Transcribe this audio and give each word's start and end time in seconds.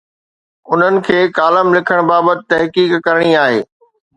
انهن 0.71 0.95
کي 1.07 1.17
ڪالم 1.37 1.67
لکڻ 1.77 1.99
بابت 2.09 2.39
تحقيق 2.53 2.91
ڪرڻي 3.05 3.31
آهي. 3.45 3.61